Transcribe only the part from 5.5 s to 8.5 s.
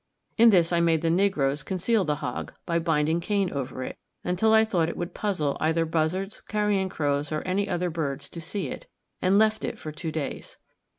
either buzzards, carrion crows, or any other birds to